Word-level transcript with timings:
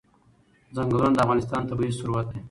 ځنګلونه 0.75 1.11
د 1.15 1.19
افغانستان 1.23 1.61
طبعي 1.69 1.91
ثروت 1.99 2.25
دی. 2.31 2.39